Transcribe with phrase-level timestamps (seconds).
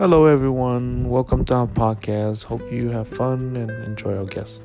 [0.00, 1.10] Hello, everyone.
[1.10, 2.44] Welcome to our podcast.
[2.44, 4.64] Hope you have fun and enjoy our guest.